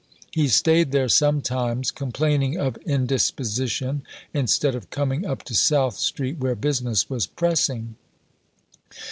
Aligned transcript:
He 0.31 0.47
stayed 0.47 0.91
there 0.91 1.07
sometimes, 1.07 1.91
complaining 1.91 2.57
of 2.57 2.75
indisposition, 2.87 4.01
instead 4.33 4.73
of 4.73 4.89
coming 4.89 5.27
up 5.27 5.43
to 5.43 5.53
South 5.53 5.95
Street 5.97 6.39
where 6.39 6.55
business 6.55 7.07
was 7.07 7.27
pressing. 7.27 7.93